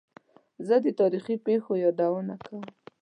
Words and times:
زه 0.67 0.75
د 0.83 0.87
تاریخي 0.99 1.35
پېښو 1.45 1.73
یادونه 1.85 2.35
کوم. 2.45 2.63